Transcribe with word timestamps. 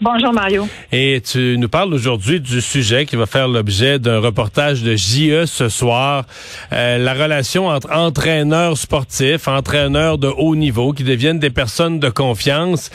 Bonjour 0.00 0.32
Mario. 0.32 0.68
Et 0.92 1.20
tu 1.20 1.58
nous 1.58 1.68
parles 1.68 1.92
aujourd'hui 1.92 2.38
du 2.38 2.60
sujet 2.60 3.04
qui 3.04 3.16
va 3.16 3.26
faire 3.26 3.48
l'objet 3.48 3.98
d'un 3.98 4.20
reportage 4.20 4.84
de 4.84 4.94
JE 4.94 5.44
ce 5.44 5.68
soir. 5.68 6.24
Euh, 6.72 6.98
la 6.98 7.14
relation 7.14 7.66
entre 7.66 7.92
entraîneurs 7.92 8.76
sportifs, 8.76 9.48
entraîneurs 9.48 10.16
de 10.18 10.28
haut 10.28 10.54
niveau 10.54 10.92
qui 10.92 11.02
deviennent 11.02 11.40
des 11.40 11.50
personnes 11.50 11.98
de 11.98 12.10
confiance 12.10 12.90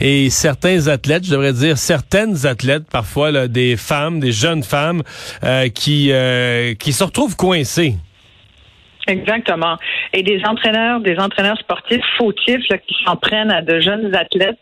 et 0.00 0.30
certains 0.30 0.88
athlètes, 0.88 1.26
je 1.26 1.32
devrais 1.32 1.52
dire 1.52 1.76
certaines 1.76 2.46
athlètes, 2.46 2.84
parfois 2.90 3.30
là, 3.30 3.48
des 3.48 3.76
femmes, 3.76 4.18
des 4.18 4.32
jeunes 4.32 4.62
femmes 4.62 5.02
euh, 5.44 5.68
qui, 5.68 6.08
euh, 6.10 6.72
qui 6.74 6.94
se 6.94 7.04
retrouvent 7.04 7.36
coincées. 7.36 7.96
Exactement. 9.06 9.76
Et 10.14 10.22
des 10.22 10.40
entraîneurs, 10.46 11.00
des 11.00 11.18
entraîneurs 11.18 11.58
sportifs 11.58 12.02
fautifs 12.16 12.66
là, 12.70 12.78
qui 12.78 12.96
s'en 13.04 13.16
prennent 13.16 13.50
à 13.50 13.60
de 13.60 13.78
jeunes 13.78 14.14
athlètes 14.14 14.58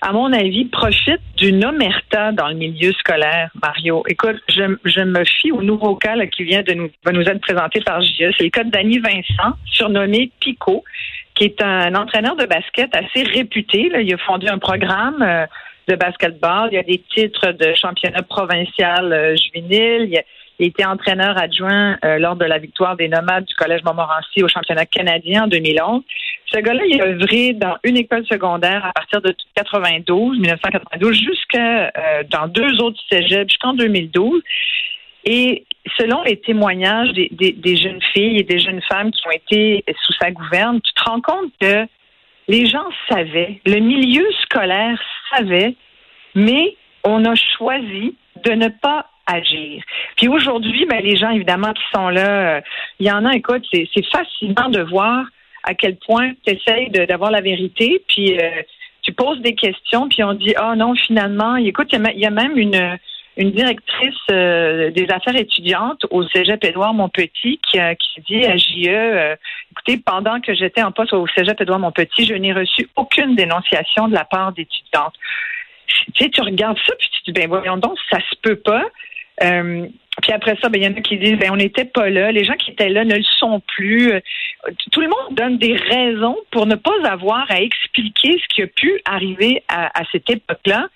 à 0.00 0.12
mon 0.12 0.32
avis, 0.32 0.66
profite 0.66 1.20
d'une 1.36 1.64
omerta 1.64 2.30
dans 2.32 2.48
le 2.48 2.54
milieu 2.54 2.92
scolaire, 2.92 3.50
Mario. 3.60 4.04
Écoute, 4.08 4.36
je, 4.48 4.76
je 4.84 5.00
me 5.00 5.24
fie 5.24 5.50
au 5.50 5.62
nouveau 5.62 5.96
cas 5.96 6.14
qui 6.26 6.44
vient 6.44 6.62
de 6.62 6.72
nous, 6.72 6.88
va 7.04 7.12
nous 7.12 7.22
être 7.22 7.40
présenté 7.40 7.80
par 7.80 8.00
JE. 8.00 8.30
C'est 8.36 8.44
le 8.44 8.50
cas 8.50 8.64
Danny 8.64 8.98
Vincent, 8.98 9.56
surnommé 9.66 10.30
Pico, 10.38 10.84
qui 11.34 11.44
est 11.44 11.62
un 11.62 11.94
entraîneur 11.96 12.36
de 12.36 12.46
basket 12.46 12.94
assez 12.94 13.24
réputé. 13.24 13.90
Il 13.92 14.14
a 14.14 14.18
fondé 14.18 14.48
un 14.48 14.58
programme 14.58 15.22
euh, 15.22 15.46
de 15.88 15.96
basketball. 15.96 16.68
Il 16.70 16.76
y 16.76 16.78
a 16.78 16.84
des 16.84 17.02
titres 17.14 17.52
de 17.52 17.74
championnat 17.74 18.22
provincial 18.22 19.12
euh, 19.12 19.36
juvénile. 19.36 20.22
Il 20.58 20.66
été 20.66 20.84
entraîneur 20.84 21.38
adjoint 21.38 21.98
euh, 22.04 22.18
lors 22.18 22.34
de 22.34 22.44
la 22.44 22.58
victoire 22.58 22.96
des 22.96 23.08
nomades 23.08 23.44
du 23.44 23.54
Collège 23.54 23.82
Montmorency 23.84 24.42
au 24.42 24.48
championnat 24.48 24.86
canadien 24.86 25.44
en 25.44 25.46
2011. 25.46 26.02
Ce 26.46 26.58
gars-là, 26.58 26.82
il 26.84 27.00
a 27.00 27.06
œuvré 27.06 27.52
dans 27.52 27.76
une 27.84 27.96
école 27.96 28.26
secondaire 28.26 28.84
à 28.84 28.92
partir 28.92 29.20
de 29.22 29.34
92, 29.54 30.38
1992, 30.38 31.16
jusqu'à 31.16 31.86
euh, 31.86 32.22
dans 32.30 32.48
deux 32.48 32.80
autres 32.82 33.00
cégeps 33.10 33.52
jusqu'en 33.52 33.74
2012. 33.74 34.42
Et 35.24 35.64
selon 35.98 36.22
les 36.22 36.38
témoignages 36.38 37.12
des, 37.12 37.76
jeunes 37.76 38.02
filles 38.12 38.38
et 38.38 38.44
des 38.44 38.58
jeunes 38.58 38.82
femmes 38.90 39.10
qui 39.12 39.26
ont 39.26 39.30
été 39.30 39.84
sous 40.02 40.12
sa 40.14 40.30
gouverne, 40.30 40.80
tu 40.80 40.92
te 40.92 41.08
rends 41.08 41.20
compte 41.20 41.52
que 41.60 41.86
les 42.48 42.66
gens 42.66 42.88
savaient, 43.10 43.60
le 43.66 43.78
milieu 43.78 44.26
scolaire 44.42 44.98
savait, 45.30 45.74
mais 46.34 46.76
on 47.04 47.24
a 47.26 47.34
choisi 47.34 48.16
de 48.44 48.52
ne 48.52 48.68
pas 48.68 49.06
agir. 49.28 49.82
Puis 50.16 50.28
aujourd'hui, 50.28 50.86
ben, 50.86 51.00
les 51.02 51.16
gens, 51.16 51.30
évidemment, 51.30 51.72
qui 51.72 51.82
sont 51.94 52.08
là, 52.08 52.56
euh, 52.56 52.60
il 52.98 53.06
y 53.06 53.10
en 53.10 53.24
a, 53.24 53.34
écoute, 53.34 53.64
c'est 53.72 54.06
fascinant 54.06 54.68
de 54.70 54.80
voir 54.82 55.24
à 55.64 55.74
quel 55.74 55.96
point 55.96 56.32
tu 56.46 56.54
essayes 56.54 56.88
d'avoir 56.90 57.30
la 57.30 57.40
vérité, 57.40 58.02
puis 58.08 58.38
euh, 58.38 58.62
tu 59.02 59.12
poses 59.12 59.40
des 59.40 59.54
questions, 59.54 60.08
puis 60.08 60.24
on 60.24 60.32
dit, 60.32 60.54
ah 60.56 60.70
oh, 60.72 60.76
non, 60.76 60.94
finalement, 60.94 61.56
écoute, 61.56 61.88
il 61.92 62.18
y, 62.18 62.26
a 62.26 62.30
même 62.30 62.56
une, 62.56 62.98
directrice 63.36 64.16
euh, 64.30 64.90
des 64.90 65.06
affaires 65.10 65.36
étudiantes 65.36 66.06
au 66.10 66.26
Cégep 66.28 66.64
Édouard 66.64 66.94
Montpetit 66.94 67.60
qui, 67.70 67.78
qui 67.78 68.20
dit 68.28 68.46
à 68.46 68.56
JE, 68.56 69.36
écoutez, 69.72 70.02
pendant 70.04 70.40
que 70.40 70.54
j'étais 70.54 70.82
en 70.82 70.90
poste 70.90 71.12
au 71.12 71.26
Cégep 71.28 71.60
Édouard 71.60 71.78
Montpetit, 71.78 72.26
je 72.26 72.34
n'ai 72.34 72.52
reçu 72.52 72.88
aucune 72.96 73.36
dénonciation 73.36 74.08
de 74.08 74.14
la 74.14 74.24
part 74.24 74.52
d'étudiantes. 74.52 75.14
Tu 76.14 76.24
sais, 76.24 76.30
tu 76.30 76.40
regardes 76.40 76.78
ça, 76.86 76.94
puis 76.98 77.08
tu 77.12 77.30
dis, 77.30 77.32
ben 77.32 77.48
voyons 77.48 77.76
donc, 77.76 77.98
ça 78.10 78.18
se 78.18 78.36
peut 78.42 78.56
pas. 78.56 78.84
Euh, 79.42 79.86
puis 80.22 80.32
après 80.32 80.56
ça, 80.60 80.68
ben, 80.68 80.80
il 80.80 80.84
y 80.84 80.88
en 80.88 80.96
a 80.96 81.00
qui 81.00 81.16
disent 81.16 81.38
ben, 81.38 81.50
on 81.52 81.56
n'était 81.56 81.84
pas 81.84 82.10
là. 82.10 82.32
Les 82.32 82.44
gens 82.44 82.54
qui 82.54 82.72
étaient 82.72 82.88
là 82.88 83.04
ne 83.04 83.14
le 83.14 83.22
sont 83.38 83.60
plus. 83.60 84.12
Euh, 84.12 84.20
tout 84.90 85.00
le 85.00 85.08
monde 85.08 85.36
donne 85.36 85.58
des 85.58 85.76
raisons 85.76 86.36
pour 86.50 86.66
ne 86.66 86.74
pas 86.74 86.92
avoir 87.04 87.46
à 87.50 87.60
expliquer 87.60 88.38
ce 88.38 88.54
qui 88.54 88.62
a 88.62 88.66
pu 88.66 89.00
arriver 89.04 89.62
à, 89.68 90.02
cette 90.10 90.28
époque-là. 90.28 90.88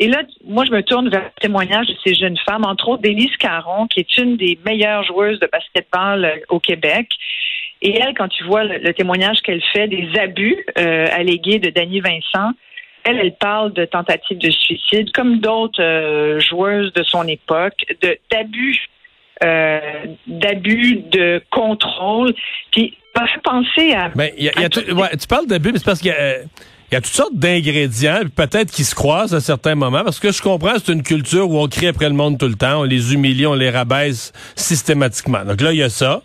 Et 0.00 0.08
là, 0.08 0.22
moi, 0.44 0.64
je 0.64 0.72
me 0.72 0.82
tourne 0.82 1.10
vers 1.10 1.24
le 1.24 1.40
témoignage 1.40 1.86
de 1.86 1.94
ces 2.04 2.14
jeunes 2.14 2.38
femmes, 2.38 2.64
entre 2.64 2.88
autres 2.88 3.02
d'Élise 3.02 3.36
Caron, 3.36 3.86
qui 3.86 4.00
est 4.00 4.18
une 4.18 4.36
des 4.36 4.58
meilleures 4.64 5.04
joueuses 5.04 5.38
de 5.38 5.48
basketball 5.52 6.24
euh, 6.24 6.36
au 6.48 6.58
Québec. 6.58 7.08
Et 7.82 7.98
elle, 7.98 8.14
quand 8.14 8.28
tu 8.28 8.44
vois 8.44 8.64
le, 8.64 8.92
témoignage 8.94 9.42
qu'elle 9.42 9.62
fait 9.72 9.88
des 9.88 10.08
abus 10.16 10.64
allégués 10.76 11.58
de 11.58 11.68
Dany 11.68 11.98
Vincent, 11.98 12.52
elle, 13.04 13.18
elle 13.18 13.34
parle 13.34 13.72
de 13.72 13.84
tentatives 13.84 14.38
de 14.38 14.50
suicide, 14.50 15.12
comme 15.12 15.38
d'autres 15.38 15.82
euh, 15.82 16.40
joueuses 16.40 16.92
de 16.92 17.02
son 17.02 17.26
époque, 17.26 17.74
de 18.02 18.18
d'abus, 18.30 18.86
euh, 19.44 19.80
d'abus 20.26 21.02
de 21.10 21.42
contrôle. 21.50 22.34
Puis, 22.70 22.96
ça 23.14 23.26
fait 23.26 23.42
penser 23.42 23.92
à. 23.92 24.08
Ben, 24.10 24.30
y 24.38 24.48
a, 24.48 24.60
y 24.60 24.64
a 24.64 24.68
tu, 24.68 24.92
ouais, 24.92 25.16
tu 25.16 25.26
parles 25.26 25.46
d'abus, 25.46 25.72
mais 25.72 25.78
c'est 25.78 25.84
parce 25.84 26.00
qu'il 26.00 26.10
y 26.10 26.14
a. 26.14 26.20
Euh, 26.20 26.42
il 26.90 26.96
y 26.96 26.98
a 26.98 27.00
toutes 27.00 27.14
sortes 27.14 27.34
d'ingrédients, 27.34 28.20
peut-être 28.36 28.70
qui 28.70 28.84
se 28.84 28.94
croisent 28.94 29.34
à 29.34 29.40
certains 29.40 29.74
moments, 29.74 30.04
parce 30.04 30.20
que 30.20 30.30
je 30.30 30.42
comprends, 30.42 30.74
c'est 30.76 30.92
une 30.92 31.02
culture 31.02 31.48
où 31.48 31.58
on 31.58 31.66
crie 31.66 31.86
après 31.86 32.06
le 32.06 32.14
monde 32.14 32.38
tout 32.38 32.48
le 32.48 32.54
temps, 32.54 32.80
on 32.80 32.84
les 32.84 33.14
humilie, 33.14 33.46
on 33.46 33.54
les 33.54 33.70
rabaisse 33.70 34.30
systématiquement. 34.56 35.42
Donc 35.42 35.62
là, 35.62 35.72
il 35.72 35.78
y 35.78 35.82
a 35.82 35.88
ça. 35.88 36.20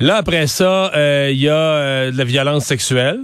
Là, 0.00 0.16
après 0.16 0.48
ça, 0.48 0.90
euh, 0.96 1.28
il 1.30 1.38
y 1.38 1.48
a 1.48 1.54
euh, 1.54 2.10
de 2.10 2.18
la 2.18 2.24
violence 2.24 2.64
sexuelle. 2.64 3.20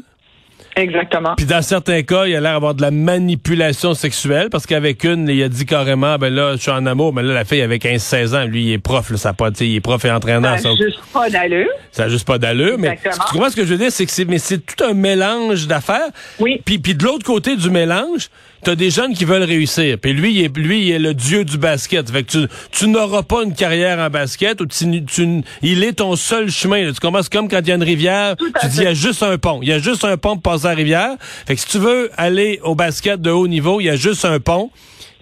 Exactement. 0.77 1.35
Puis 1.37 1.47
dans 1.47 1.63
certains 1.63 2.03
cas, 2.03 2.27
il 2.27 2.37
a 2.37 2.41
l'air 2.41 2.53
d'avoir 2.53 2.75
de 2.75 2.83
la 2.83 2.91
manipulation 2.91 3.95
sexuelle 3.95 4.49
parce 4.51 4.67
qu'avec 4.67 5.05
une, 5.05 5.29
il 5.29 5.43
a 5.43 5.49
dit 5.49 5.65
carrément, 5.65 6.17
ben 6.19 6.33
là, 6.33 6.53
je 6.57 6.61
suis 6.61 6.71
en 6.71 6.85
amour, 6.85 7.15
mais 7.15 7.23
là, 7.23 7.33
la 7.33 7.45
fille 7.45 7.63
avait 7.63 7.79
15-16 7.79 8.37
ans, 8.37 8.45
lui, 8.45 8.65
il 8.65 8.73
est 8.73 8.79
prof, 8.79 9.11
là, 9.11 9.17
ça 9.17 9.33
pas, 9.33 9.49
il 9.61 9.75
est 9.75 9.81
prof 9.81 10.05
et 10.05 10.11
entraîneur. 10.11 10.59
Ça 10.59 10.69
n'a 10.69 10.77
juste 10.77 11.01
pas 11.13 11.31
d'allure. 11.31 11.69
Ça 11.93 12.05
n'a 12.05 12.09
juste 12.11 12.27
pas 12.27 12.39
d'allure, 12.39 12.77
mais 12.79 12.99
tu 13.03 13.19
comprends 13.33 13.49
ce 13.49 13.57
que 13.57 13.65
je 13.65 13.73
veux 13.73 13.79
dire, 13.79 13.91
c'est 13.91 14.05
que 14.05 14.13
c'est, 14.13 14.27
mais 14.27 14.39
c'est 14.39 14.59
tout 14.59 14.85
un 14.85 14.93
mélange 14.93 15.67
d'affaires. 15.67 16.11
Oui. 16.39 16.61
Puis, 16.65 16.79
puis 16.79 16.95
de 16.95 17.05
l'autre 17.05 17.25
côté 17.25 17.57
du 17.57 17.71
mélange, 17.71 18.29
t'as 18.67 18.75
des 18.75 18.91
jeunes 18.91 19.15
qui 19.15 19.25
veulent 19.25 19.45
réussir. 19.45 19.97
Puis 19.99 20.13
lui, 20.13 20.35
il 20.35 20.45
est, 20.45 20.57
lui, 20.57 20.89
il 20.89 20.91
est 20.91 20.99
le 20.99 21.15
dieu 21.15 21.45
du 21.45 21.57
basket. 21.57 22.11
Fait 22.11 22.25
que 22.25 22.31
tu, 22.33 22.39
tu 22.73 22.89
n'auras 22.89 23.23
pas 23.23 23.45
une 23.45 23.55
carrière 23.55 23.99
en 23.99 24.11
basket 24.11 24.61
ou 24.61 24.67
tu, 24.67 25.05
tu, 25.05 25.43
il 25.63 25.85
est 25.85 25.95
ton 25.95 26.17
seul 26.17 26.51
chemin. 26.51 26.85
Là. 26.85 26.93
Tu 26.93 27.01
comprends? 27.01 27.23
C'est 27.23 27.33
comme 27.33 27.49
quand 27.49 27.61
il 27.61 27.69
y 27.69 27.73
a 27.73 27.77
une 27.77 27.83
rivière, 27.83 28.35
tu 28.61 28.67
dis, 28.67 28.79
il 28.79 28.85
y 28.85 28.89
a 28.89 28.95
juste 28.95 29.23
un 29.23 29.39
pont. 29.39 29.61
Il 29.63 29.69
y 29.69 29.73
a 29.73 29.79
juste 29.79 30.05
un 30.05 30.17
pont 30.17 30.37
pour 30.37 30.53
passer 30.53 30.66
la 30.67 30.75
rivière. 30.75 31.17
Fait 31.21 31.55
que 31.55 31.61
si 31.61 31.69
tu 31.69 31.79
veux 31.79 32.11
aller 32.17 32.61
au 32.63 32.75
basket 32.75 33.21
de 33.21 33.31
haut 33.31 33.49
niveau, 33.49 33.81
il 33.81 33.85
y 33.85 33.91
a 33.91 33.97
juste 33.97 34.25
un 34.25 34.41
pont. 34.41 34.71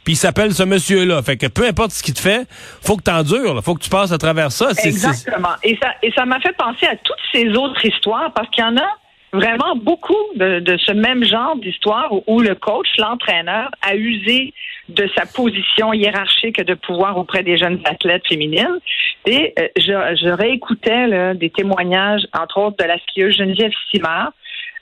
Puis 0.05 0.15
il 0.15 0.17
s'appelle 0.17 0.53
ce 0.53 0.63
monsieur-là. 0.63 1.23
Fait 1.23 1.37
que 1.37 1.47
peu 1.47 1.67
importe 1.67 1.93
ce 1.93 2.03
qu'il 2.03 2.15
te 2.15 2.21
fait, 2.21 2.47
faut 2.83 2.97
que 2.97 3.03
tu 3.03 3.11
endures. 3.11 3.63
Faut 3.65 3.75
que 3.75 3.83
tu 3.83 3.91
passes 3.91 4.13
à 4.13 4.19
travers 4.19 4.53
ça. 4.53 4.69
Exactement. 4.85 5.55
Et 5.63 5.79
ça, 5.81 5.95
et 6.03 6.13
ça 6.13 6.27
m'a 6.27 6.41
fait 6.41 6.55
penser 6.57 6.87
à 6.87 6.97
toutes 6.97 7.17
ces 7.33 7.49
autres 7.57 7.85
histoires 7.85 8.33
parce 8.35 8.49
qu'il 8.51 8.63
y 8.63 8.67
en 8.67 8.77
a 8.77 8.89
vraiment 9.35 9.75
beaucoup 9.75 10.17
de, 10.37 10.77
ce 10.79 10.93
même 10.93 11.25
genre 11.25 11.57
d'histoire 11.57 12.13
où, 12.27 12.41
le 12.41 12.55
coach, 12.55 12.87
l'entraîneur, 12.99 13.71
a 13.83 13.97
usé 13.97 14.55
de 14.89 15.09
sa 15.17 15.27
position 15.27 15.93
hiérarchique 15.93 16.63
de 16.63 16.75
pouvoir 16.75 17.17
auprès 17.17 17.43
des 17.43 17.57
jeunes 17.57 17.81
athlètes 17.85 18.27
féminines. 18.29 18.79
Et 19.27 19.55
euh, 19.59 19.69
je, 19.77 20.29
réécoutais 20.29 21.35
des 21.35 21.51
témoignages, 21.51 22.23
entre 22.39 22.59
autres, 22.59 22.77
de 22.77 22.85
la 22.85 22.99
skieuse 22.99 23.37
Geneviève 23.37 23.73
Simard, 23.91 24.33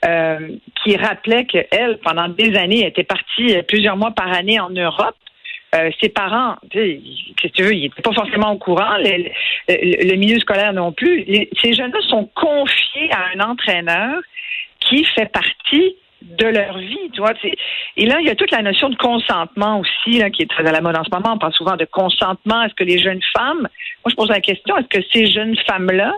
euh, 0.05 0.49
qui 0.83 0.95
rappelait 0.97 1.45
qu'elle, 1.45 1.99
pendant 2.03 2.27
des 2.27 2.55
années, 2.55 2.85
était 2.85 3.03
partie 3.03 3.55
plusieurs 3.67 3.97
mois 3.97 4.11
par 4.11 4.31
année 4.31 4.59
en 4.59 4.69
Europe 4.69 5.15
euh, 5.73 5.89
ses 6.01 6.09
parents, 6.09 6.55
sais, 6.71 7.01
tu 7.53 7.63
veux, 7.63 7.73
ils 7.73 7.83
n'étaient 7.83 8.03
pas 8.03 8.13
forcément 8.13 8.51
au 8.51 8.57
courant, 8.57 8.95
le, 8.99 10.15
milieu 10.15 10.39
scolaire 10.39 10.71
non 10.71 10.91
plus. 10.91 11.25
Ces 11.61 11.73
jeunes-là 11.73 11.99
sont 12.09 12.29
confiés 12.35 13.11
à 13.11 13.35
un 13.35 13.39
entraîneur 13.39 14.21
qui 14.79 15.03
fait 15.03 15.31
partie 15.31 15.95
de 16.21 16.45
leur 16.45 16.77
vie, 16.77 17.09
tu 17.13 17.21
vois. 17.21 17.33
Et 17.97 18.05
là, 18.05 18.17
il 18.19 18.27
y 18.27 18.29
a 18.29 18.35
toute 18.35 18.51
la 18.51 18.61
notion 18.61 18.89
de 18.89 18.95
consentement 18.95 19.79
aussi, 19.79 20.19
là, 20.19 20.29
qui 20.29 20.43
est 20.43 20.49
très 20.49 20.65
à 20.65 20.71
la 20.71 20.79
mode 20.79 20.95
en 20.95 21.03
ce 21.03 21.09
moment. 21.09 21.33
On 21.33 21.39
parle 21.39 21.53
souvent 21.53 21.75
de 21.75 21.85
consentement. 21.85 22.63
Est-ce 22.63 22.75
que 22.75 22.83
les 22.83 22.99
jeunes 22.99 23.21
femmes, 23.35 23.61
moi 23.61 24.09
je 24.09 24.15
pose 24.15 24.29
la 24.29 24.41
question, 24.41 24.77
est-ce 24.77 24.87
que 24.87 25.05
ces 25.11 25.25
jeunes 25.25 25.57
femmes-là 25.67 26.13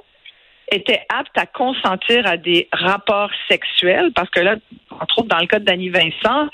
étaient 0.72 1.02
aptes 1.10 1.38
à 1.38 1.46
consentir 1.46 2.26
à 2.26 2.38
des 2.38 2.68
rapports 2.72 3.32
sexuels? 3.50 4.12
Parce 4.16 4.30
que 4.30 4.40
là, 4.40 4.56
entre 4.90 5.20
autres, 5.20 5.28
dans 5.28 5.40
le 5.40 5.48
cas 5.48 5.60
Danny 5.60 5.90
Vincent, 5.90 6.48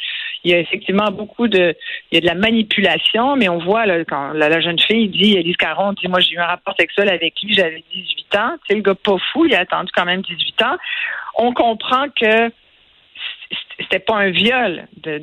il 0.43 0.51
y 0.51 0.53
a 0.53 0.59
effectivement 0.59 1.11
beaucoup 1.11 1.47
de, 1.47 1.75
il 2.11 2.15
y 2.15 2.17
a 2.17 2.21
de 2.21 2.25
la 2.25 2.35
manipulation, 2.35 3.35
mais 3.35 3.47
on 3.49 3.59
voit 3.59 3.85
là, 3.85 4.03
quand 4.05 4.33
la, 4.33 4.59
jeune 4.59 4.79
fille 4.79 5.09
dit, 5.09 5.37
Elise 5.37 5.57
Caron 5.57 5.93
dit, 5.93 6.07
moi 6.07 6.19
j'ai 6.19 6.33
eu 6.33 6.39
un 6.39 6.45
rapport 6.45 6.75
sexuel 6.79 7.09
avec 7.09 7.35
lui, 7.43 7.53
j'avais 7.53 7.83
18 7.93 8.35
ans. 8.37 8.55
C'est 8.67 8.75
le 8.75 8.81
gars 8.81 8.95
pas 8.95 9.17
fou, 9.31 9.45
il 9.45 9.55
a 9.55 9.59
attendu 9.59 9.91
quand 9.93 10.05
même 10.05 10.21
18 10.21 10.61
ans. 10.63 10.77
On 11.35 11.53
comprend 11.53 12.07
que 12.09 12.51
c'était 13.79 13.99
pas 13.99 14.15
un 14.15 14.29
viol 14.29 14.87
de, 15.03 15.17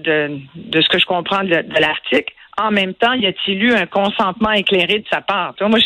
de, 0.54 0.80
ce 0.80 0.88
que 0.88 0.98
je 0.98 1.06
comprends 1.06 1.42
de, 1.42 1.80
l'article. 1.80 2.32
En 2.60 2.70
même 2.70 2.94
temps, 2.94 3.12
y 3.12 3.26
a-t-il 3.26 3.62
eu 3.62 3.72
un 3.72 3.86
consentement 3.86 4.50
éclairé 4.50 4.98
de 4.98 5.06
sa 5.10 5.20
part? 5.20 5.54
Moi, 5.60 5.78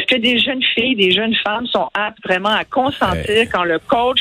est-ce 0.00 0.14
que 0.14 0.20
des 0.20 0.38
jeunes 0.38 0.62
filles, 0.62 0.96
des 0.96 1.10
jeunes 1.10 1.34
femmes 1.44 1.66
sont 1.66 1.88
aptes 1.92 2.18
vraiment 2.24 2.50
à 2.50 2.64
consentir 2.64 3.46
quand 3.52 3.64
le 3.64 3.78
coach 3.78 4.20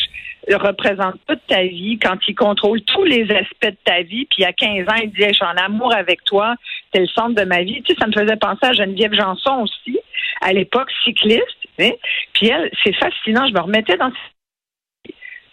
représente 0.52 1.16
toute 1.28 1.40
ta 1.48 1.64
vie, 1.64 1.98
quand 2.00 2.18
il 2.28 2.36
contrôle 2.36 2.82
tous 2.82 3.04
les 3.04 3.24
aspects 3.32 3.66
de 3.66 3.78
ta 3.86 4.02
vie, 4.02 4.26
puis 4.26 4.44
à 4.44 4.52
15 4.52 4.88
ans, 4.88 5.00
il 5.02 5.10
dit 5.12 5.24
je 5.28 5.34
suis 5.34 5.46
en 5.46 5.58
amour 5.58 5.94
avec 5.94 6.24
toi, 6.26 6.56
t'es 6.92 7.00
le 7.00 7.08
centre 7.08 7.36
de 7.36 7.46
ma 7.46 7.62
vie. 7.64 7.82
Tu 7.84 7.94
sais, 7.94 8.00
ça 8.00 8.08
me 8.08 8.14
faisait 8.14 8.36
penser 8.36 8.66
à 8.66 8.74
Geneviève 8.74 9.14
Janson 9.14 9.64
aussi, 9.64 10.00
à 10.42 10.52
l'époque 10.52 10.90
cycliste. 11.04 11.46
Tu 11.78 11.94
Puis 12.34 12.48
elle, 12.48 12.70
c'est 12.84 12.96
fascinant, 12.96 13.48
je 13.48 13.54
me 13.54 13.62
remettais 13.62 13.98
dans 13.98 14.12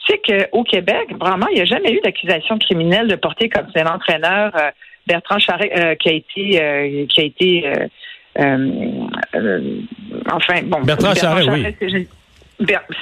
c'est 0.09 0.19
qu'au 0.19 0.63
Québec, 0.63 1.09
vraiment, 1.19 1.49
il 1.49 1.57
n'y 1.57 1.63
a 1.63 1.65
jamais 1.65 1.93
eu 1.93 2.01
d'accusation 2.01 2.59
criminelle 2.59 3.09
de 3.09 3.17
porter 3.17 3.49
comme 3.49 3.67
c'est 3.75 3.83
l'entraîneur 3.83 4.53
euh, 4.57 4.71
Bertrand 5.07 5.41
Charret 5.41 5.73
euh, 5.77 5.95
qui 5.97 6.09
a 6.09 6.13
été 6.13 6.63
euh, 6.63 7.07
qui 7.07 7.21
a 7.21 7.25
été 7.25 7.65
enfin 10.33 10.63
bon 10.65 10.81
Bertrand, 10.83 11.13
oui. 11.51 12.09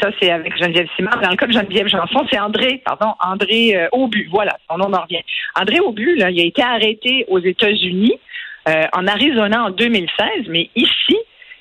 Ça, 0.00 0.10
c'est 0.20 0.32
avec 0.32 0.56
Geneviève 0.58 0.88
Simard. 0.96 1.20
Dans 1.20 1.30
le 1.30 1.36
cas 1.36 1.46
de 1.46 1.52
Geneviève 1.52 1.86
Janson, 1.86 2.26
c'est 2.28 2.40
André, 2.40 2.82
pardon, 2.84 3.14
André 3.20 3.88
Aubu. 3.92 4.28
Voilà, 4.32 4.56
son 4.68 4.78
nom 4.78 4.92
en 4.92 5.02
revient. 5.02 5.22
André 5.54 5.78
Aubu, 5.78 6.16
là, 6.16 6.30
il 6.30 6.40
a 6.40 6.44
été 6.44 6.60
arrêté 6.60 7.24
aux 7.28 7.38
États-Unis, 7.38 8.18
en 8.66 9.06
Arizona 9.06 9.66
en 9.66 9.70
2016, 9.70 10.48
mais 10.48 10.70
ici, 10.74 11.16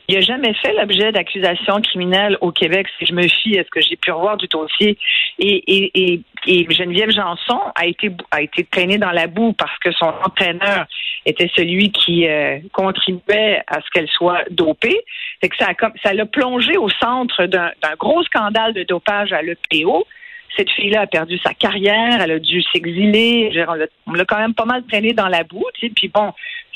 il 0.09 0.15
n'a 0.15 0.21
jamais 0.21 0.53
fait 0.55 0.73
l'objet 0.73 1.11
d'accusations 1.11 1.81
criminelles 1.81 2.37
au 2.41 2.51
Québec, 2.51 2.87
si 2.99 3.05
je 3.05 3.13
me 3.13 3.27
fie 3.27 3.57
à 3.57 3.63
ce 3.63 3.69
que 3.69 3.79
j'ai 3.79 3.95
pu 3.95 4.11
revoir 4.11 4.37
du 4.37 4.47
dossier. 4.47 4.97
Et, 5.39 5.63
et, 5.67 5.91
et, 5.95 6.21
Geneviève 6.45 7.11
Janson 7.11 7.59
a 7.75 7.85
été 7.85 8.11
a 8.31 8.41
été 8.41 8.63
traînée 8.63 8.97
dans 8.97 9.11
la 9.11 9.27
boue 9.27 9.53
parce 9.53 9.77
que 9.79 9.91
son 9.91 10.11
entraîneur 10.25 10.85
était 11.25 11.49
celui 11.55 11.91
qui 11.91 12.27
euh, 12.27 12.59
contribuait 12.73 13.63
à 13.67 13.81
ce 13.81 13.89
qu'elle 13.93 14.09
soit 14.09 14.43
dopée. 14.51 14.99
C'est 15.41 15.49
que 15.49 15.57
ça 15.57 15.67
a, 15.67 15.89
ça 16.03 16.13
l'a 16.13 16.25
plongé 16.25 16.77
au 16.77 16.89
centre 16.89 17.45
d'un 17.45 17.71
gros 17.97 18.23
scandale 18.23 18.73
de 18.73 18.83
dopage 18.83 19.31
à 19.31 19.41
l'EPO. 19.41 20.05
Cette 20.55 20.69
fille-là 20.69 21.01
a 21.01 21.07
perdu 21.07 21.39
sa 21.39 21.53
carrière, 21.53 22.21
elle 22.21 22.31
a 22.31 22.39
dû 22.39 22.61
s'exiler. 22.61 23.51
On 24.05 24.13
l'a 24.13 24.25
quand 24.25 24.37
même 24.37 24.53
pas 24.53 24.65
mal 24.65 24.83
traînée 24.85 25.13
dans 25.13 25.27
la 25.27 25.43
boue. 25.43 25.65
Puis 25.79 26.11
bon, 26.13 26.31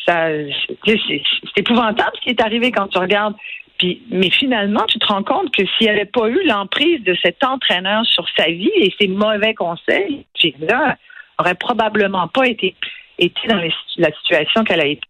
c'est 0.08 1.20
épouvantable 1.58 2.12
ce 2.16 2.22
qui 2.22 2.30
est 2.30 2.42
arrivé 2.42 2.72
quand 2.72 2.88
tu 2.88 2.98
regardes. 2.98 3.36
Puis, 3.78 4.02
mais 4.10 4.30
finalement, 4.30 4.86
tu 4.88 5.00
te 5.00 5.06
rends 5.06 5.24
compte 5.24 5.54
que 5.56 5.64
s'il 5.66 5.88
n'y 5.88 5.90
avait 5.90 6.06
pas 6.06 6.28
eu 6.30 6.44
l'emprise 6.46 7.04
de 7.04 7.16
cet 7.22 7.44
entraîneur 7.44 8.06
sur 8.06 8.26
sa 8.36 8.46
vie 8.46 8.72
et 8.76 8.94
ses 9.00 9.08
mauvais 9.08 9.54
conseils, 9.54 10.26
là, 10.60 10.98
aurait 11.38 11.56
probablement 11.56 12.28
pas 12.28 12.48
été, 12.48 12.76
été 13.20 13.48
dans 13.48 13.62
la 13.98 14.12
situation 14.12 14.64
qu'elle 14.64 14.82
a 14.82 14.88
été. 14.88 15.08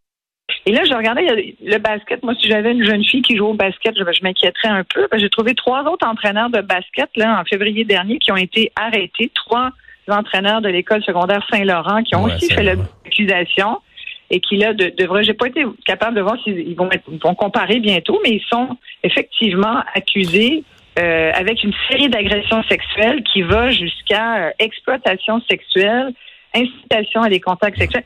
Et 0.66 0.72
là, 0.72 0.84
je 0.86 0.94
regardais 0.94 1.56
le 1.62 1.78
basket. 1.78 2.24
Moi, 2.24 2.34
si 2.40 2.48
j'avais 2.48 2.72
une 2.72 2.86
jeune 2.86 3.04
fille 3.04 3.22
qui 3.22 3.36
joue 3.38 3.48
au 3.48 3.54
basket, 3.54 3.96
je, 3.98 4.24
m'inquiéterais 4.24 4.70
un 4.70 4.84
peu. 4.84 5.08
J'ai 5.18 5.30
trouvé 5.30 5.56
trois 5.56 5.84
autres 5.84 6.08
entraîneurs 6.08 6.50
de 6.50 6.62
basket 6.62 7.10
là 7.16 7.40
en 7.40 7.46
février 7.46 7.84
dernier 7.86 8.18
qui 8.20 8.32
ont 8.32 8.38
été 8.38 8.72
arrêtés. 8.76 9.32
Trois 9.34 9.72
entraîneurs 10.10 10.62
de 10.62 10.70
l'école 10.70 11.04
secondaire 11.04 11.46
Saint-Laurent 11.52 12.04
qui 12.04 12.16
ont 12.16 12.24
aussi 12.24 12.50
fait 12.54 12.64
l'accusation 12.64 13.80
et 14.30 14.40
qui 14.40 14.58
là 14.58 14.74
de, 14.74 14.92
devrait, 14.98 15.24
j'ai 15.24 15.34
pas 15.34 15.48
été 15.48 15.64
capable 15.86 16.16
de 16.16 16.22
voir 16.22 16.36
s'ils 16.44 16.76
vont, 16.76 16.90
vont 17.24 17.36
comparer 17.36 17.80
bientôt, 17.80 18.20
mais 18.24 18.32
ils 18.32 18.46
sont 18.50 18.78
effectivement 19.04 19.84
accusés 19.96 20.64
euh, 21.00 21.32
avec 21.34 21.64
une 21.64 21.74
série 21.90 22.10
d'agressions 22.10 22.64
sexuelles 22.64 23.24
qui 23.32 23.44
va 23.44 23.72
jusqu'à 23.72 24.48
euh, 24.48 24.50
exploitation 24.60 25.42
sexuelle, 25.50 26.12
incitation 26.56 27.22
à 27.22 27.30
des 27.30 27.40
contacts 27.40 27.78
sexuels. 27.78 28.04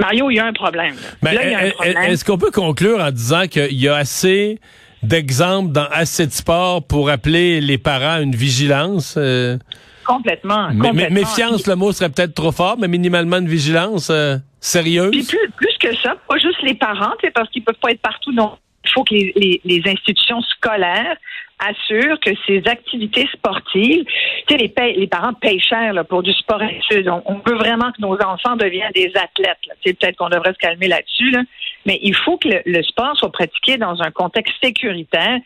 Mario, 0.00 0.30
il 0.30 0.36
y 0.36 0.38
a 0.40 0.46
un 0.46 0.52
problème. 0.52 0.94
Ben, 1.22 1.38
est-ce 2.08 2.24
qu'on 2.24 2.38
peut 2.38 2.50
conclure 2.50 2.98
en 3.00 3.10
disant 3.10 3.46
qu'il 3.46 3.78
y 3.78 3.88
a 3.88 3.94
assez 3.94 4.58
d'exemples 5.02 5.72
dans 5.72 5.86
assez 5.90 6.26
de 6.26 6.32
sports 6.32 6.82
pour 6.84 7.10
appeler 7.10 7.60
les 7.60 7.78
parents 7.78 8.16
à 8.16 8.20
une 8.20 8.34
vigilance? 8.34 9.16
Euh? 9.18 9.58
Complètement. 10.04 10.70
Méfiance, 10.72 11.66
le 11.66 11.76
mot 11.76 11.92
serait 11.92 12.08
peut-être 12.08 12.34
trop 12.34 12.52
fort, 12.52 12.76
mais 12.78 12.88
minimalement 12.88 13.38
une 13.38 13.48
vigilance 13.48 14.08
euh, 14.10 14.38
sérieuse? 14.64 15.10
Puis 15.10 15.24
plus, 15.24 15.50
plus 15.56 15.78
que 15.78 15.94
ça, 15.96 16.16
pas 16.28 16.38
juste 16.38 16.62
les 16.62 16.74
parents, 16.74 17.14
parce 17.34 17.48
qu'ils 17.50 17.64
peuvent 17.64 17.78
pas 17.80 17.90
être 17.90 18.00
partout. 18.00 18.32
Non, 18.32 18.56
il 18.84 18.90
faut 18.90 19.04
que 19.04 19.14
les, 19.14 19.60
les, 19.64 19.82
institutions 19.86 20.40
scolaires 20.42 21.16
assurent 21.58 22.18
que 22.20 22.30
ces 22.46 22.62
activités 22.66 23.28
sportives, 23.32 24.04
tu 24.46 24.54
sais, 24.54 24.56
les, 24.56 24.92
les 24.94 25.06
parents 25.06 25.32
payent 25.34 25.60
cher 25.60 25.92
là, 25.92 26.04
pour 26.04 26.22
du 26.22 26.32
sport 26.32 26.62
études. 26.62 27.08
On, 27.08 27.22
on, 27.26 27.40
veut 27.46 27.56
vraiment 27.56 27.92
que 27.92 28.00
nos 28.00 28.14
enfants 28.20 28.56
deviennent 28.56 28.92
des 28.94 29.12
athlètes. 29.14 29.58
Peut-être 29.84 30.16
qu'on 30.16 30.28
devrait 30.28 30.52
se 30.52 30.58
calmer 30.58 30.88
là-dessus, 30.88 31.30
là. 31.30 31.42
Mais 31.86 31.98
il 32.02 32.14
faut 32.14 32.36
que 32.38 32.48
le, 32.48 32.62
le, 32.66 32.82
sport 32.82 33.16
soit 33.16 33.32
pratiqué 33.32 33.76
dans 33.76 34.02
un 34.02 34.10
contexte 34.10 34.54
sécuritaire, 34.62 35.40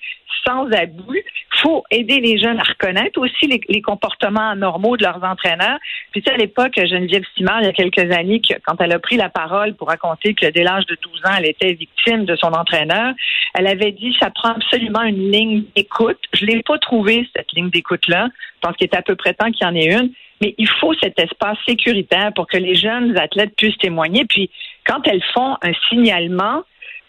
sans 0.46 0.70
abus. 0.72 1.24
Il 1.54 1.60
faut 1.60 1.84
aider 1.90 2.20
les 2.20 2.38
jeunes 2.38 2.58
à 2.58 2.62
reconnaître 2.62 3.20
aussi 3.20 3.46
les, 3.46 3.82
comportements 3.82 4.54
normaux 4.54 4.96
de 4.96 5.02
leurs 5.02 5.22
entraîneurs. 5.22 5.78
Puis 6.12 6.22
tu 6.22 6.28
sais, 6.28 6.34
à 6.34 6.38
l'époque, 6.38 6.74
Geneviève 6.76 7.24
Simard, 7.36 7.60
il 7.62 7.66
y 7.66 7.68
a 7.68 7.72
quelques 7.72 8.12
années, 8.12 8.40
quand 8.66 8.80
elle 8.80 8.92
a 8.92 8.98
pris 8.98 9.16
la 9.16 9.28
parole 9.28 9.74
pour 9.74 9.88
raconter 9.88 10.34
que 10.34 10.46
dès 10.46 10.62
l'âge 10.62 10.86
de 10.86 10.96
12 11.00 11.20
ans, 11.26 11.34
elle 11.38 11.46
était 11.46 11.72
victime 11.72 12.24
de 12.24 12.36
son 12.36 12.48
entraîneur, 12.48 13.14
elle 13.54 13.66
avait 13.66 13.92
dit 13.92 14.14
ça 14.20 14.30
prend 14.30 14.50
absolument 14.50 15.02
une 15.02 15.30
ligne 15.30 15.64
d'écoute. 15.74 16.18
Je 16.32 16.44
l'ai 16.44 16.62
pas 16.62 16.78
trouvé 16.78 17.28
cette 17.34 17.52
ligne 17.52 17.70
d'écoute-là. 17.70 18.28
Je 18.56 18.68
pense 18.68 18.76
qu'il 18.76 18.86
est 18.86 18.96
à 18.96 19.02
peu 19.02 19.16
près 19.16 19.34
temps 19.34 19.50
qu'il 19.50 19.66
y 19.66 19.70
en 19.70 19.74
ait 19.74 19.92
une. 19.92 20.12
Mais 20.40 20.54
il 20.56 20.68
faut 20.68 20.94
cet 20.94 21.18
espace 21.18 21.58
sécuritaire 21.66 22.32
pour 22.32 22.46
que 22.46 22.56
les 22.56 22.76
jeunes 22.76 23.16
athlètes 23.18 23.56
puissent 23.56 23.78
témoigner. 23.78 24.24
Puis 24.24 24.50
quand 24.88 25.06
elles 25.06 25.22
font 25.34 25.56
un 25.62 25.72
signalement, 25.88 26.64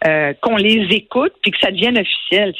euh, 0.07 0.33
qu'on 0.41 0.55
les 0.55 0.87
écoute 0.91 1.33
puis 1.41 1.51
que 1.51 1.59
ça 1.59 1.71
devienne 1.71 1.97
officiel. 1.97 2.53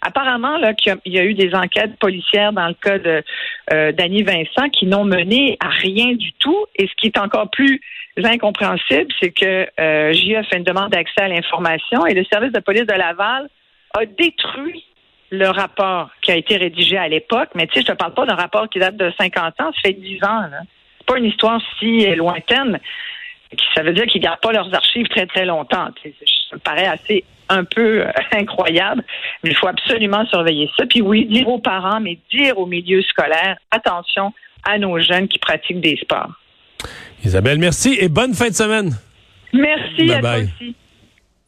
Apparemment, 0.00 0.56
là, 0.56 0.72
y, 1.04 1.18
a 1.18 1.24
eu 1.24 1.34
des 1.34 1.54
enquêtes 1.54 1.98
policières 1.98 2.54
dans 2.54 2.68
le 2.68 2.74
cas 2.74 2.98
de 2.98 3.22
euh, 3.70 3.92
d'Annie 3.92 4.22
Vincent 4.22 4.70
qui 4.72 4.86
n'ont 4.86 5.04
mené 5.04 5.58
à 5.60 5.68
rien 5.68 6.14
du 6.14 6.32
tout. 6.34 6.64
Et 6.74 6.86
ce 6.86 6.94
qui 6.96 7.08
est 7.08 7.18
encore 7.18 7.50
plus 7.50 7.82
incompréhensible, 8.24 9.12
c'est 9.20 9.30
que 9.30 9.66
euh, 9.78 10.14
JE 10.14 10.42
fait 10.48 10.56
une 10.56 10.64
demande 10.64 10.90
d'accès 10.90 11.20
à 11.20 11.28
l'information 11.28 12.06
et 12.06 12.14
le 12.14 12.24
service 12.24 12.52
de 12.52 12.60
police 12.60 12.86
de 12.86 12.94
Laval 12.94 13.50
a 13.92 14.06
détruit 14.06 14.82
le 15.30 15.48
rapport 15.48 16.08
qui 16.22 16.32
a 16.32 16.36
été 16.36 16.56
rédigé 16.56 16.96
à 16.96 17.08
l'époque. 17.08 17.50
Mais 17.54 17.66
tu 17.66 17.74
sais, 17.74 17.80
je 17.82 17.92
te 17.92 17.92
parle 17.92 18.14
pas 18.14 18.24
d'un 18.24 18.36
rapport 18.36 18.70
qui 18.70 18.78
date 18.78 18.96
de 18.96 19.12
50 19.18 19.60
ans, 19.60 19.70
ça 19.70 19.80
fait 19.84 19.92
10 19.92 20.24
ans. 20.24 20.46
Là. 20.50 20.60
C'est 20.96 21.06
pas 21.06 21.18
une 21.18 21.26
histoire 21.26 21.60
si 21.78 22.06
lointaine. 22.14 22.80
Ça 23.74 23.82
veut 23.82 23.92
dire 23.92 24.06
qu'ils 24.06 24.20
gardent 24.20 24.40
pas 24.40 24.52
leurs 24.52 24.72
archives 24.74 25.08
très 25.08 25.26
très 25.26 25.44
longtemps. 25.44 25.88
Ça 26.02 26.56
me 26.56 26.58
paraît 26.58 26.86
assez 26.86 27.24
un 27.48 27.64
peu 27.64 28.02
euh, 28.02 28.10
incroyable, 28.32 29.04
mais 29.42 29.50
il 29.50 29.56
faut 29.56 29.68
absolument 29.68 30.26
surveiller 30.26 30.70
ça. 30.76 30.84
Puis 30.86 31.00
oui, 31.00 31.26
dire 31.26 31.48
aux 31.48 31.58
parents, 31.58 32.00
mais 32.00 32.18
dire 32.32 32.58
au 32.58 32.66
milieu 32.66 33.02
scolaire, 33.02 33.56
attention 33.70 34.32
à 34.64 34.78
nos 34.78 34.98
jeunes 34.98 35.28
qui 35.28 35.38
pratiquent 35.38 35.80
des 35.80 35.96
sports. 35.96 36.32
Isabelle, 37.24 37.58
merci 37.58 37.96
et 38.00 38.08
bonne 38.08 38.34
fin 38.34 38.48
de 38.48 38.54
semaine. 38.54 38.90
Merci 39.52 40.12
à 40.12 40.20
toi 40.20 40.36
aussi. 40.38 40.74